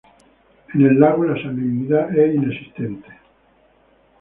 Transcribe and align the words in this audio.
En 0.73 0.81
el 0.81 0.99
lago 0.99 1.23
la 1.25 1.39
salinidad 1.39 2.09
es 2.17 2.33
inexistente. 2.33 3.07